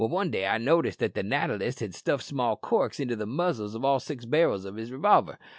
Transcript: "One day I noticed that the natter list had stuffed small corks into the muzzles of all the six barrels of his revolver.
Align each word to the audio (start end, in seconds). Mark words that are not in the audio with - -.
"One 0.03 0.31
day 0.31 0.47
I 0.47 0.57
noticed 0.57 0.97
that 0.97 1.13
the 1.13 1.21
natter 1.21 1.59
list 1.59 1.79
had 1.79 1.93
stuffed 1.93 2.23
small 2.23 2.55
corks 2.57 2.99
into 2.99 3.15
the 3.15 3.27
muzzles 3.27 3.75
of 3.75 3.85
all 3.85 3.97
the 3.97 4.03
six 4.03 4.25
barrels 4.25 4.65
of 4.65 4.75
his 4.75 4.91
revolver. 4.91 5.37